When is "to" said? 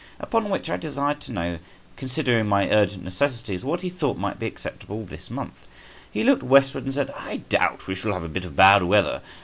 1.21-1.31